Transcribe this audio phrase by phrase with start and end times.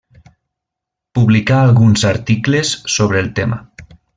[1.19, 3.65] Publicà alguns articles sobre el tema.